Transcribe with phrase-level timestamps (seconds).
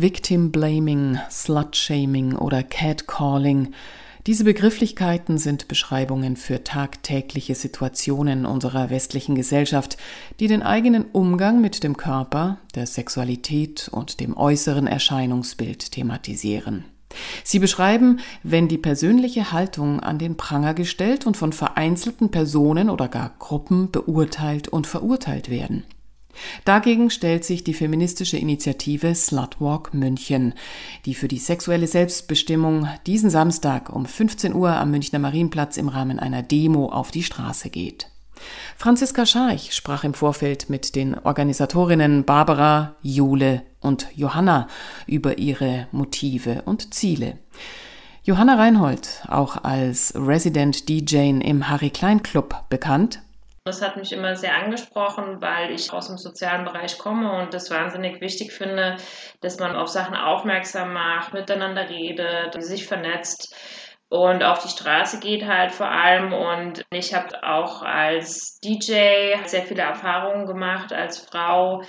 [0.00, 3.72] Victim Blaming, Slut Shaming oder Catcalling.
[4.28, 9.96] Diese Begrifflichkeiten sind Beschreibungen für tagtägliche Situationen unserer westlichen Gesellschaft,
[10.38, 16.84] die den eigenen Umgang mit dem Körper, der Sexualität und dem äußeren Erscheinungsbild thematisieren.
[17.42, 23.08] Sie beschreiben, wenn die persönliche Haltung an den Pranger gestellt und von vereinzelten Personen oder
[23.08, 25.82] gar Gruppen beurteilt und verurteilt werden.
[26.64, 30.54] Dagegen stellt sich die feministische Initiative Slutwalk München,
[31.04, 36.18] die für die sexuelle Selbstbestimmung diesen Samstag um 15 Uhr am Münchner Marienplatz im Rahmen
[36.18, 38.08] einer Demo auf die Straße geht.
[38.76, 44.68] Franziska Scharch sprach im Vorfeld mit den Organisatorinnen Barbara, Jule und Johanna
[45.06, 47.38] über ihre Motive und Ziele.
[48.22, 53.22] Johanna Reinhold, auch als Resident DJ im Harry Klein Club bekannt,
[53.68, 57.70] das hat mich immer sehr angesprochen, weil ich aus dem sozialen Bereich komme und das
[57.70, 58.96] wahnsinnig wichtig finde,
[59.40, 63.54] dass man auf Sachen aufmerksam macht, miteinander redet, sich vernetzt
[64.08, 66.32] und auf die Straße geht halt vor allem.
[66.32, 71.82] Und ich habe auch als DJ sehr viele Erfahrungen gemacht als Frau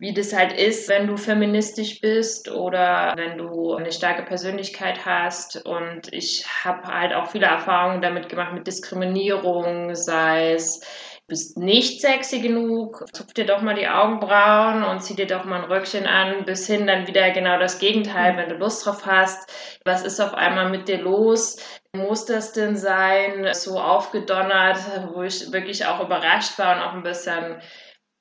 [0.00, 5.66] wie das halt ist, wenn du feministisch bist oder wenn du eine starke Persönlichkeit hast.
[5.66, 10.80] Und ich habe halt auch viele Erfahrungen damit gemacht mit Diskriminierung, sei es
[11.28, 15.62] bist nicht sexy genug, zupf dir doch mal die Augenbrauen und zieh dir doch mal
[15.62, 19.52] ein Röckchen an, bis hin dann wieder genau das Gegenteil, wenn du Lust drauf hast.
[19.84, 21.58] Was ist auf einmal mit dir los?
[21.94, 23.46] Muss das denn sein?
[23.52, 24.78] So aufgedonnert,
[25.12, 27.60] wo ich wirklich auch überrascht war und auch ein bisschen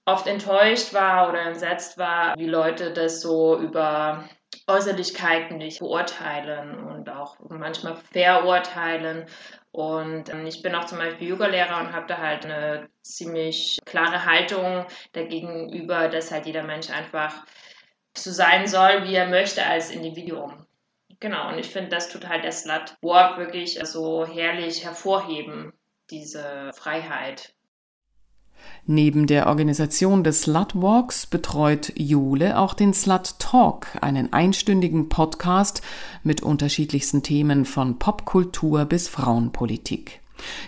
[0.06, 4.28] oft enttäuscht war oder entsetzt war, wie Leute das so über
[4.68, 9.28] Äußerlichkeiten nicht beurteilen und auch manchmal verurteilen.
[9.78, 14.26] Und ähm, ich bin auch zum Beispiel Yoga-Lehrer und habe da halt eine ziemlich klare
[14.26, 17.46] Haltung dagegenüber, dass halt jeder Mensch einfach
[18.18, 20.66] so sein soll, wie er möchte als Individuum.
[21.20, 25.72] Genau, und ich finde, das tut halt der Slut-Walk wirklich so herrlich hervorheben,
[26.10, 27.54] diese Freiheit.
[28.86, 35.82] Neben der Organisation des Slutwalks betreut Jule auch den Slut Talk, einen einstündigen Podcast
[36.24, 40.22] mit unterschiedlichsten Themen von Popkultur bis Frauenpolitik.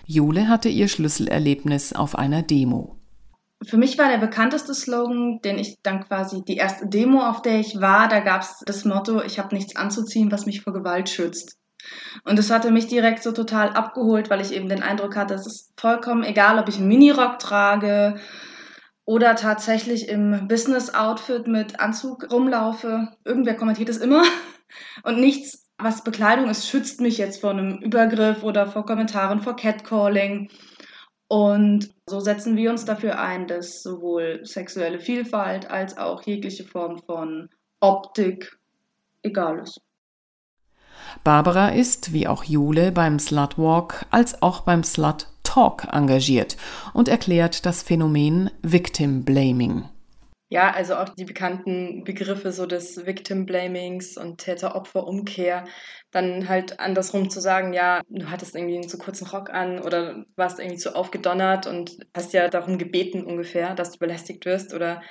[0.06, 2.96] Jule hatte ihr Schlüsselerlebnis auf einer Demo.
[3.62, 7.60] Für mich war der bekannteste Slogan, den ich dann quasi die erste Demo, auf der
[7.60, 11.10] ich war, da gab es das Motto, ich habe nichts anzuziehen, was mich vor Gewalt
[11.10, 11.59] schützt.
[12.24, 15.46] Und das hatte mich direkt so total abgeholt, weil ich eben den Eindruck hatte, es
[15.46, 18.20] ist vollkommen egal, ob ich einen Minirock trage
[19.06, 23.10] oder tatsächlich im Business-Outfit mit Anzug rumlaufe.
[23.26, 24.24] Irgendwer kommentiert es immer.
[25.04, 29.56] Und nichts, was Bekleidung ist, schützt mich jetzt vor einem Übergriff oder vor Kommentaren, vor
[29.56, 30.50] Catcalling.
[31.28, 37.00] Und so setzen wir uns dafür ein, dass sowohl sexuelle Vielfalt als auch jegliche Form
[37.00, 38.60] von Optik
[39.24, 39.82] egal ist.
[41.24, 46.58] Barbara ist, wie auch Jule, beim Slutwalk als auch beim Slut Talk engagiert
[46.94, 49.86] und erklärt das Phänomen Victim Blaming.
[50.52, 55.66] Ja, also auch die bekannten Begriffe so des Victim Blamings und Täter-Opfer-Umkehr.
[56.12, 60.26] Dann halt andersrum zu sagen, ja, du hattest irgendwie einen zu kurzen Rock an oder
[60.36, 65.04] warst irgendwie zu aufgedonnert und hast ja darum gebeten ungefähr, dass du belästigt wirst oder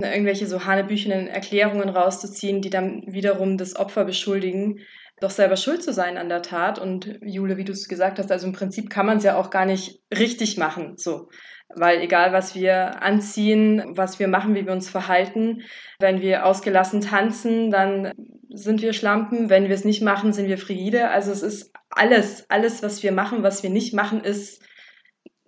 [0.00, 4.80] irgendwelche so hanebüchenen Erklärungen rauszuziehen, die dann wiederum das Opfer beschuldigen
[5.22, 6.78] doch selber schuld zu sein an der Tat.
[6.78, 9.50] Und Jule, wie du es gesagt hast, also im Prinzip kann man es ja auch
[9.50, 10.94] gar nicht richtig machen.
[10.96, 11.28] So.
[11.74, 15.62] Weil egal, was wir anziehen, was wir machen, wie wir uns verhalten,
[16.00, 18.12] wenn wir ausgelassen tanzen, dann
[18.50, 19.48] sind wir Schlampen.
[19.48, 21.10] Wenn wir es nicht machen, sind wir frigide.
[21.10, 24.62] Also es ist alles, alles, was wir machen, was wir nicht machen, ist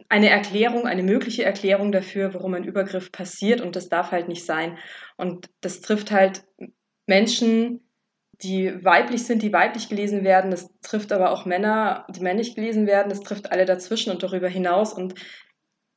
[0.09, 3.61] eine Erklärung, eine mögliche Erklärung dafür, warum ein Übergriff passiert.
[3.61, 4.79] Und das darf halt nicht sein.
[5.17, 6.45] Und das trifft halt
[7.06, 7.81] Menschen,
[8.43, 10.50] die weiblich sind, die weiblich gelesen werden.
[10.50, 13.09] Das trifft aber auch Männer, die männlich gelesen werden.
[13.09, 14.93] Das trifft alle dazwischen und darüber hinaus.
[14.93, 15.15] Und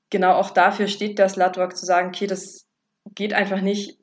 [0.10, 2.68] genau auch dafür steht das Slutwalk zu sagen, okay, das
[3.16, 4.00] geht einfach nicht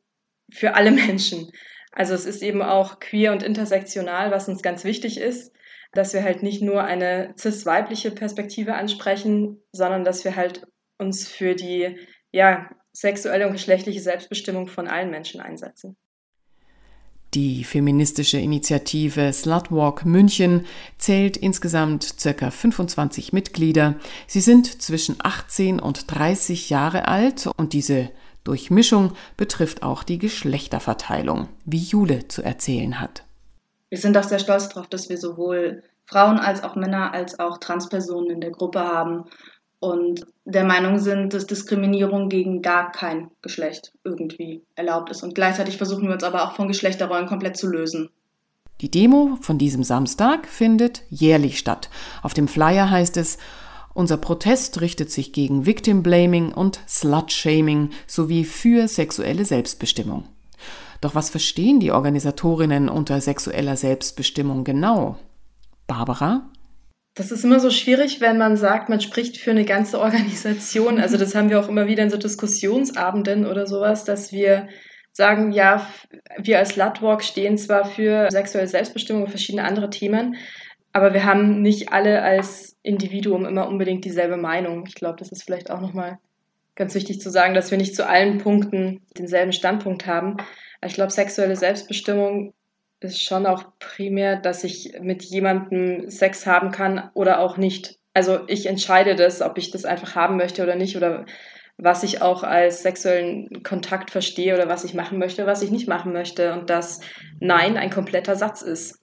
[0.50, 1.50] für alle Menschen.
[1.92, 5.52] Also es ist eben auch queer und intersektional, was uns ganz wichtig ist,
[5.92, 10.66] dass wir halt nicht nur eine cis-weibliche Perspektive ansprechen, sondern dass wir halt
[10.98, 11.96] uns für die
[12.32, 15.96] ja, sexuelle und geschlechtliche Selbstbestimmung von allen Menschen einsetzen.
[17.34, 20.66] Die feministische Initiative Slutwalk München
[20.98, 22.50] zählt insgesamt ca.
[22.50, 23.96] 25 Mitglieder.
[24.28, 28.10] Sie sind zwischen 18 und 30 Jahre alt und diese
[28.44, 33.24] Durchmischung betrifft auch die Geschlechterverteilung, wie Jule zu erzählen hat.
[33.88, 37.58] Wir sind auch sehr stolz darauf, dass wir sowohl Frauen als auch Männer als auch
[37.58, 39.24] Transpersonen in der Gruppe haben
[39.84, 45.22] und der Meinung sind, dass Diskriminierung gegen gar kein Geschlecht irgendwie erlaubt ist.
[45.22, 48.08] Und gleichzeitig versuchen wir uns aber auch von Geschlechterrollen komplett zu lösen.
[48.80, 51.90] Die Demo von diesem Samstag findet jährlich statt.
[52.22, 53.38] Auf dem Flyer heißt es,
[53.92, 60.24] unser Protest richtet sich gegen Victim Blaming und Slut Shaming sowie für sexuelle Selbstbestimmung.
[61.00, 65.18] Doch was verstehen die Organisatorinnen unter sexueller Selbstbestimmung genau?
[65.86, 66.48] Barbara?
[67.14, 70.98] Das ist immer so schwierig, wenn man sagt, man spricht für eine ganze Organisation.
[71.00, 74.68] Also das haben wir auch immer wieder in so Diskussionsabenden oder sowas, dass wir
[75.12, 75.88] sagen, ja,
[76.38, 80.36] wir als Ludwalk stehen zwar für sexuelle Selbstbestimmung und verschiedene andere Themen,
[80.92, 84.84] aber wir haben nicht alle als Individuum immer unbedingt dieselbe Meinung.
[84.86, 86.18] Ich glaube, das ist vielleicht auch nochmal
[86.74, 90.36] ganz wichtig zu sagen, dass wir nicht zu allen Punkten denselben Standpunkt haben.
[90.84, 92.52] Ich glaube, sexuelle Selbstbestimmung
[93.04, 97.98] ist schon auch primär, dass ich mit jemandem Sex haben kann oder auch nicht.
[98.14, 101.26] Also ich entscheide das, ob ich das einfach haben möchte oder nicht oder
[101.76, 105.88] was ich auch als sexuellen Kontakt verstehe oder was ich machen möchte, was ich nicht
[105.88, 107.00] machen möchte und dass
[107.40, 109.00] Nein ein kompletter Satz ist.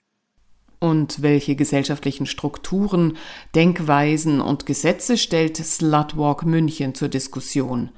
[0.78, 3.16] Und welche gesellschaftlichen Strukturen,
[3.54, 7.90] Denkweisen und Gesetze stellt Slutwalk München zur Diskussion?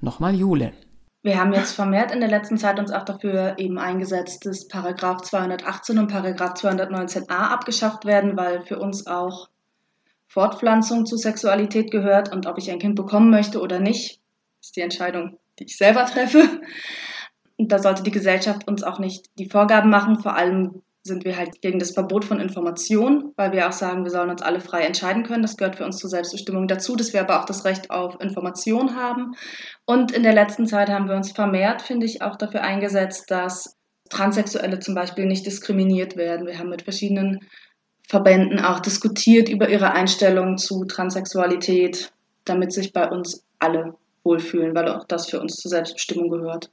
[0.00, 0.72] Nochmal Jule.
[1.22, 5.22] Wir haben jetzt vermehrt in der letzten Zeit uns auch dafür eben eingesetzt, dass Paragraph
[5.22, 9.48] 218 und Paragraph 219a abgeschafft werden, weil für uns auch
[10.28, 14.20] Fortpflanzung zu Sexualität gehört und ob ich ein Kind bekommen möchte oder nicht,
[14.60, 16.60] ist die Entscheidung, die ich selber treffe.
[17.56, 21.36] Und da sollte die Gesellschaft uns auch nicht die Vorgaben machen, vor allem sind wir
[21.36, 24.82] halt gegen das Verbot von Information, weil wir auch sagen, wir sollen uns alle frei
[24.82, 25.42] entscheiden können.
[25.42, 28.94] Das gehört für uns zur Selbstbestimmung dazu, dass wir aber auch das Recht auf Information
[28.94, 29.34] haben.
[29.86, 33.76] Und in der letzten Zeit haben wir uns vermehrt, finde ich, auch dafür eingesetzt, dass
[34.10, 36.46] Transsexuelle zum Beispiel nicht diskriminiert werden.
[36.46, 37.40] Wir haben mit verschiedenen
[38.08, 42.12] Verbänden auch diskutiert über ihre Einstellung zu Transsexualität,
[42.44, 46.70] damit sich bei uns alle wohlfühlen, weil auch das für uns zur Selbstbestimmung gehört.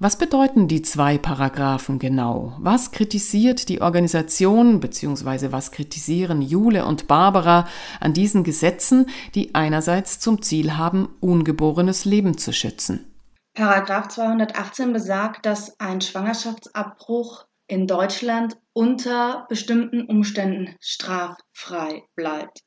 [0.00, 2.56] Was bedeuten die zwei Paragraphen genau?
[2.58, 5.52] Was kritisiert die Organisation bzw.
[5.52, 7.68] was kritisieren Jule und Barbara
[8.00, 9.06] an diesen Gesetzen,
[9.36, 13.14] die einerseits zum Ziel haben, ungeborenes Leben zu schützen?
[13.54, 22.62] Paragraph 218 besagt, dass ein Schwangerschaftsabbruch in Deutschland unter bestimmten Umständen straffrei bleibt.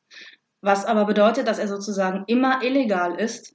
[0.62, 3.53] Was aber bedeutet, dass er sozusagen immer illegal ist.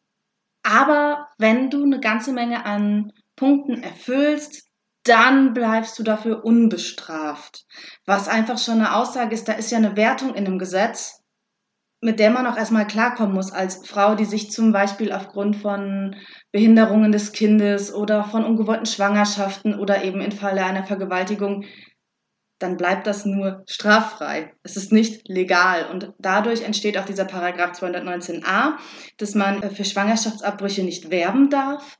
[0.62, 4.69] Aber wenn du eine ganze Menge an Punkten erfüllst,
[5.05, 7.64] dann bleibst du dafür unbestraft.
[8.06, 11.23] Was einfach schon eine Aussage ist, da ist ja eine Wertung in dem Gesetz,
[12.00, 16.17] mit der man auch erstmal klarkommen muss als Frau, die sich zum Beispiel aufgrund von
[16.50, 21.64] Behinderungen des Kindes oder von ungewollten Schwangerschaften oder eben im Falle einer Vergewaltigung,
[22.58, 24.52] dann bleibt das nur straffrei.
[24.62, 28.75] Es ist nicht legal und dadurch entsteht auch dieser Paragraph 219a,
[29.19, 31.99] dass man für Schwangerschaftsabbrüche nicht werben darf.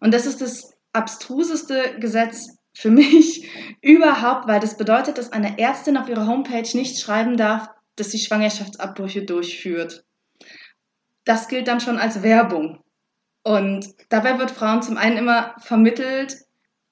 [0.00, 3.48] Und das ist das abstruseste Gesetz für mich
[3.82, 8.18] überhaupt, weil das bedeutet, dass eine Ärztin auf ihrer Homepage nicht schreiben darf, dass sie
[8.18, 10.04] Schwangerschaftsabbrüche durchführt.
[11.24, 12.82] Das gilt dann schon als Werbung.
[13.44, 16.36] Und dabei wird Frauen zum einen immer vermittelt,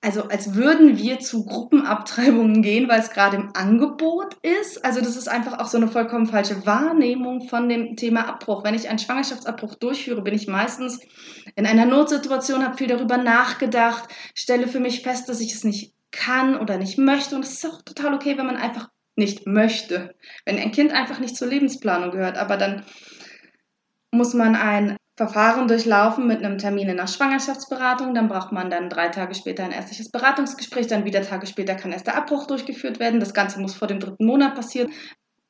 [0.02, 4.82] also als würden wir zu Gruppenabtreibungen gehen, weil es gerade im Angebot ist.
[4.82, 8.64] Also das ist einfach auch so eine vollkommen falsche Wahrnehmung von dem Thema Abbruch.
[8.64, 11.00] Wenn ich einen Schwangerschaftsabbruch durchführe, bin ich meistens
[11.54, 15.92] in einer Notsituation, habe viel darüber nachgedacht, stelle für mich fest, dass ich es nicht
[16.12, 17.36] kann oder nicht möchte.
[17.36, 20.14] Und es ist auch total okay, wenn man einfach nicht möchte.
[20.46, 22.84] Wenn ein Kind einfach nicht zur Lebensplanung gehört, aber dann
[24.12, 28.14] muss man ein Verfahren durchlaufen mit einem Termin in der Schwangerschaftsberatung.
[28.14, 30.86] Dann braucht man dann drei Tage später ein ärztliches Beratungsgespräch.
[30.86, 33.20] Dann wieder Tage später kann erst der Abbruch durchgeführt werden.
[33.20, 34.90] Das Ganze muss vor dem dritten Monat passieren.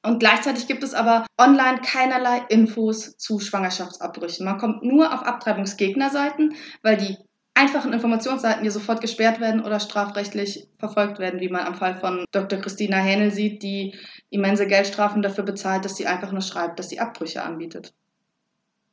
[0.02, 4.44] Und gleichzeitig gibt es aber online keinerlei Infos zu Schwangerschaftsabbrüchen.
[4.44, 7.16] Man kommt nur auf Abtreibungsgegnerseiten, weil die
[7.54, 12.24] einfachen Informationsseiten hier sofort gesperrt werden oder strafrechtlich verfolgt werden, wie man am Fall von
[12.32, 12.58] Dr.
[12.58, 13.94] Christina Hähnel sieht, die
[14.30, 17.92] immense Geldstrafen dafür bezahlt, dass sie einfach nur schreibt, dass sie Abbrüche anbietet.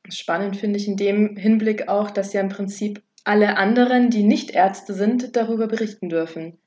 [0.09, 4.51] Spannend finde ich in dem Hinblick auch, dass ja im Prinzip alle anderen, die nicht
[4.51, 6.57] Ärzte sind, darüber berichten dürfen.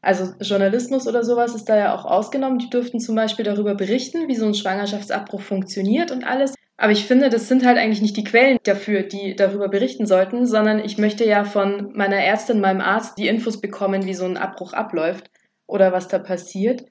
[0.00, 2.58] Also Journalismus oder sowas ist da ja auch ausgenommen.
[2.58, 6.54] Die dürften zum Beispiel darüber berichten, wie so ein Schwangerschaftsabbruch funktioniert und alles.
[6.76, 10.46] Aber ich finde, das sind halt eigentlich nicht die Quellen dafür, die darüber berichten sollten,
[10.46, 14.36] sondern ich möchte ja von meiner Ärztin, meinem Arzt die Infos bekommen, wie so ein
[14.36, 15.30] Abbruch abläuft
[15.66, 16.84] oder was da passiert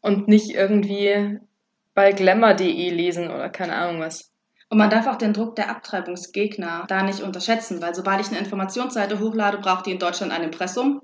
[0.00, 1.38] und nicht irgendwie
[1.94, 4.30] bei glamour.de lesen oder keine Ahnung was.
[4.70, 8.38] Und man darf auch den Druck der Abtreibungsgegner da nicht unterschätzen, weil sobald ich eine
[8.38, 11.02] Informationsseite hochlade, braucht die in Deutschland ein Impressum.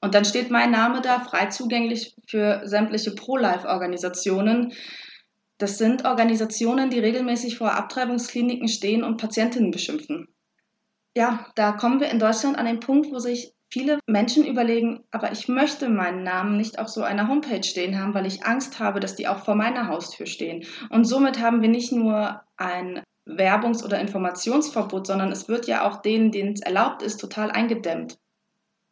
[0.00, 4.72] Und dann steht mein Name da frei zugänglich für sämtliche Pro-Life-Organisationen.
[5.58, 10.26] Das sind Organisationen, die regelmäßig vor Abtreibungskliniken stehen und Patientinnen beschimpfen.
[11.16, 15.32] Ja, da kommen wir in Deutschland an den Punkt, wo sich viele Menschen überlegen, aber
[15.32, 19.00] ich möchte meinen Namen nicht auf so einer Homepage stehen haben, weil ich Angst habe,
[19.00, 20.64] dass die auch vor meiner Haustür stehen.
[20.90, 26.00] Und somit haben wir nicht nur ein Werbungs- oder Informationsverbot, sondern es wird ja auch
[26.00, 28.18] denen, denen es erlaubt ist, total eingedämmt.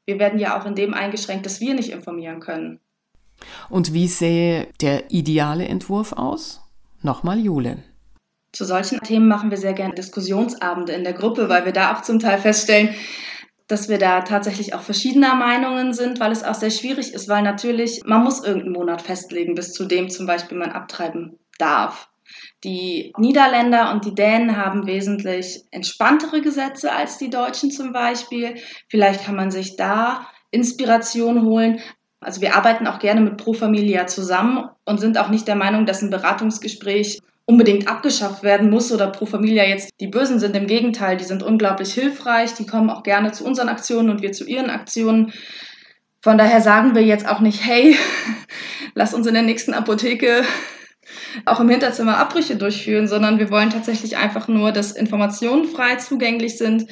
[0.04, 2.80] Wir werden ja auch in dem eingeschränkt, dass wir nicht informieren können.
[3.68, 6.62] Und wie sähe der ideale Entwurf aus?
[7.02, 7.82] Nochmal Jule.
[8.52, 12.02] Zu solchen Themen machen wir sehr gerne Diskussionsabende in der Gruppe, weil wir da auch
[12.02, 12.94] zum Teil feststellen,
[13.68, 17.42] dass wir da tatsächlich auch verschiedener Meinungen sind, weil es auch sehr schwierig ist, weil
[17.42, 22.08] natürlich man muss irgendeinen Monat festlegen, bis zu dem zum Beispiel man abtreiben darf.
[22.64, 28.56] Die Niederländer und die Dänen haben wesentlich entspanntere Gesetze als die Deutschen zum Beispiel.
[28.88, 31.80] Vielleicht kann man sich da Inspiration holen.
[32.20, 35.86] Also wir arbeiten auch gerne mit Pro Familia zusammen und sind auch nicht der Meinung,
[35.86, 40.56] dass ein Beratungsgespräch unbedingt abgeschafft werden muss oder Pro Familia jetzt die Bösen sind.
[40.56, 42.54] Im Gegenteil, die sind unglaublich hilfreich.
[42.54, 45.32] Die kommen auch gerne zu unseren Aktionen und wir zu ihren Aktionen.
[46.20, 47.96] Von daher sagen wir jetzt auch nicht, hey,
[48.94, 50.42] lass uns in der nächsten Apotheke
[51.46, 56.58] auch im Hinterzimmer Abbrüche durchführen, sondern wir wollen tatsächlich einfach nur, dass Informationen frei zugänglich
[56.58, 56.90] sind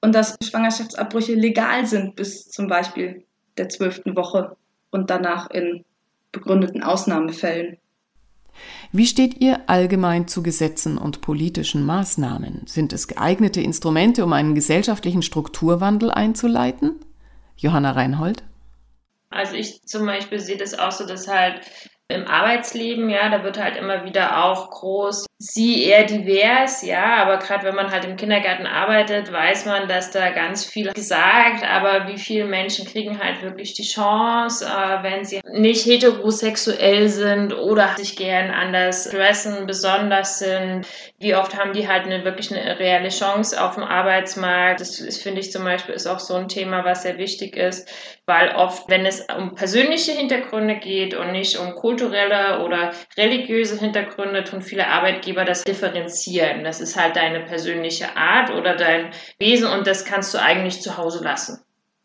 [0.00, 3.24] und dass Schwangerschaftsabbrüche legal sind bis zum Beispiel
[3.58, 4.56] der zwölften Woche
[4.90, 5.84] und danach in
[6.30, 7.78] begründeten Ausnahmefällen.
[8.92, 12.62] Wie steht ihr allgemein zu Gesetzen und politischen Maßnahmen?
[12.66, 16.96] Sind es geeignete Instrumente, um einen gesellschaftlichen Strukturwandel einzuleiten?
[17.56, 18.42] Johanna Reinhold?
[19.30, 21.60] Also ich zum Beispiel sehe das auch so, dass halt
[22.08, 27.36] im Arbeitsleben, ja, da wird halt immer wieder auch groß sie eher divers, ja, aber
[27.36, 32.08] gerade wenn man halt im Kindergarten arbeitet, weiß man, dass da ganz viel gesagt, aber
[32.08, 37.96] wie viele Menschen kriegen halt wirklich die Chance, äh, wenn sie nicht heterosexuell sind oder
[37.98, 40.86] sich gern anders dressen, besonders sind,
[41.18, 44.80] wie oft haben die halt eine wirklich eine reelle Chance auf dem Arbeitsmarkt.
[44.80, 47.90] Das finde ich zum Beispiel ist auch so ein Thema, was sehr wichtig ist,
[48.24, 54.44] weil oft, wenn es um persönliche Hintergründe geht und nicht um kulturelle oder religiöse Hintergründe,
[54.44, 56.62] tun viele Arbeitgeber Arbeitgeber das differenzieren.
[56.62, 60.96] Das ist halt deine persönliche Art oder dein Wesen und das kannst du eigentlich zu
[60.96, 61.62] Hause lassen.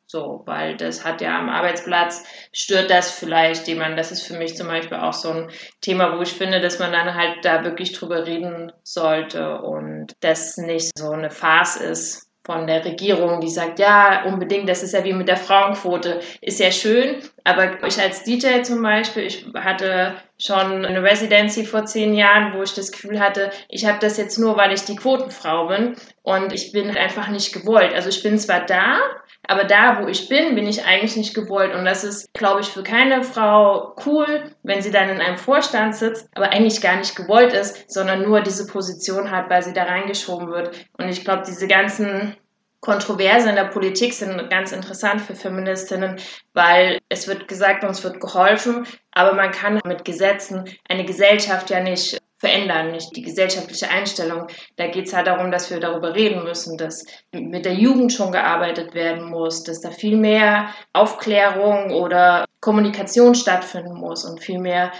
[0.07, 3.97] So, weil das hat ja am Arbeitsplatz, stört das vielleicht jemand.
[3.97, 6.91] Das ist für mich zum Beispiel auch so ein Thema, wo ich finde, dass man
[6.91, 12.65] dann halt da wirklich drüber reden sollte und das nicht so eine Farce ist, von
[12.65, 16.71] der Regierung, die sagt, ja, unbedingt, das ist ja wie mit der Frauenquote, ist ja
[16.71, 22.53] schön, aber ich als DJ zum Beispiel, ich hatte schon eine Residency vor zehn Jahren,
[22.55, 25.95] wo ich das Gefühl hatte, ich habe das jetzt nur, weil ich die Quotenfrau bin
[26.23, 27.93] und ich bin einfach nicht gewollt.
[27.93, 28.99] Also ich bin zwar da,
[29.47, 31.73] aber da, wo ich bin, bin ich eigentlich nicht gewollt.
[31.73, 35.95] Und das ist, glaube ich, für keine Frau cool, wenn sie dann in einem Vorstand
[35.95, 39.83] sitzt, aber eigentlich gar nicht gewollt ist, sondern nur diese Position hat, weil sie da
[39.83, 40.87] reingeschoben wird.
[40.97, 42.35] Und ich glaube, diese ganzen
[42.81, 46.19] Kontroverse in der Politik sind ganz interessant für Feministinnen,
[46.53, 51.79] weil es wird gesagt, uns wird geholfen, aber man kann mit Gesetzen eine Gesellschaft ja
[51.79, 54.47] nicht verändern, nicht die gesellschaftliche Einstellung.
[54.75, 58.31] Da geht es halt darum, dass wir darüber reden müssen, dass mit der Jugend schon
[58.31, 64.91] gearbeitet werden muss, dass da viel mehr Aufklärung oder Kommunikation stattfinden muss und viel mehr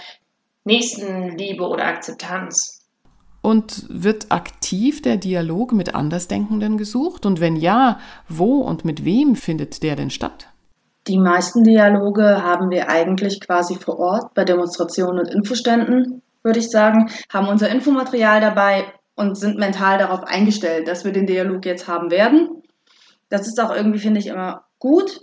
[0.64, 2.81] Nächstenliebe oder Akzeptanz.
[3.42, 7.26] Und wird aktiv der Dialog mit Andersdenkenden gesucht?
[7.26, 10.48] Und wenn ja, wo und mit wem findet der denn statt?
[11.08, 16.70] Die meisten Dialoge haben wir eigentlich quasi vor Ort bei Demonstrationen und Infoständen, würde ich
[16.70, 18.84] sagen, haben unser Infomaterial dabei
[19.16, 22.62] und sind mental darauf eingestellt, dass wir den Dialog jetzt haben werden.
[23.28, 25.22] Das ist auch irgendwie, finde ich, immer gut.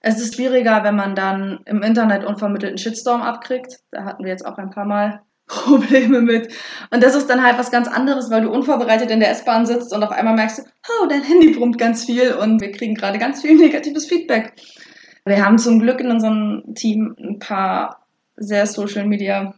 [0.00, 3.80] Es ist schwieriger, wenn man dann im Internet unvermittelten Shitstorm abkriegt.
[3.90, 6.52] Da hatten wir jetzt auch ein paar Mal Probleme mit.
[6.90, 9.94] Und das ist dann halt was ganz anderes, weil du unvorbereitet in der S-Bahn sitzt
[9.94, 13.18] und auf einmal merkst du, oh, dein Handy brummt ganz viel und wir kriegen gerade
[13.18, 14.54] ganz viel negatives Feedback.
[15.24, 19.54] Wir haben zum Glück in unserem Team ein paar sehr Social Media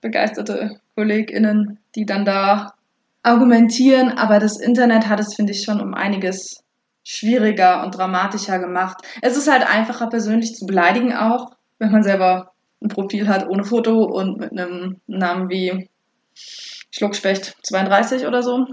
[0.00, 2.74] begeisterte KollegInnen, die dann da
[3.22, 6.62] argumentieren, aber das Internet hat es, finde ich, schon um einiges
[7.02, 8.98] schwieriger und dramatischer gemacht.
[9.22, 12.52] Es ist halt einfacher persönlich zu beleidigen auch, wenn man selber
[12.82, 15.88] ein Profil hat ohne Foto und mit einem Namen wie
[16.34, 18.66] Schluckspecht 32 oder so.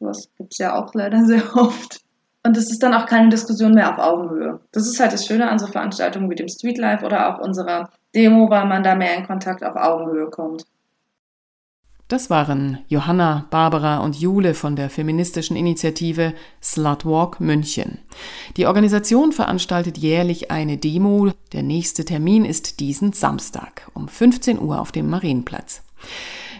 [0.00, 2.00] Sowas gibt es ja auch leider sehr oft.
[2.46, 4.60] Und es ist dann auch keine Diskussion mehr auf Augenhöhe.
[4.72, 8.50] Das ist halt das Schöne an so Veranstaltungen wie dem Streetlife oder auch unserer Demo,
[8.50, 10.64] weil man da mehr in Kontakt auf Augenhöhe kommt.
[12.08, 17.98] Das waren Johanna, Barbara und Jule von der feministischen Initiative Slutwalk München.
[18.58, 21.32] Die Organisation veranstaltet jährlich eine Demo.
[21.54, 25.82] Der nächste Termin ist diesen Samstag um 15 Uhr auf dem Marienplatz.